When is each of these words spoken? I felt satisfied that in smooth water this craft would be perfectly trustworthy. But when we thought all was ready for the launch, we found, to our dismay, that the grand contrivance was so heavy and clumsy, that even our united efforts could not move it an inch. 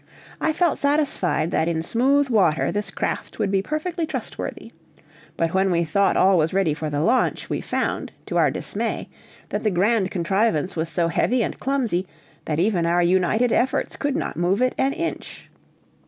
I 0.41 0.51
felt 0.51 0.79
satisfied 0.79 1.51
that 1.51 1.67
in 1.67 1.83
smooth 1.83 2.27
water 2.31 2.71
this 2.71 2.89
craft 2.89 3.37
would 3.37 3.51
be 3.51 3.61
perfectly 3.61 4.07
trustworthy. 4.07 4.71
But 5.37 5.53
when 5.53 5.69
we 5.69 5.83
thought 5.83 6.17
all 6.17 6.39
was 6.39 6.55
ready 6.55 6.73
for 6.73 6.89
the 6.89 7.01
launch, 7.01 7.51
we 7.51 7.61
found, 7.61 8.11
to 8.25 8.35
our 8.39 8.49
dismay, 8.49 9.09
that 9.49 9.61
the 9.63 9.69
grand 9.69 10.09
contrivance 10.09 10.75
was 10.75 10.89
so 10.89 11.09
heavy 11.09 11.43
and 11.43 11.59
clumsy, 11.59 12.07
that 12.45 12.59
even 12.59 12.87
our 12.87 13.03
united 13.03 13.51
efforts 13.51 13.95
could 13.95 14.15
not 14.15 14.37
move 14.37 14.59
it 14.59 14.73
an 14.79 14.93
inch. 14.93 15.51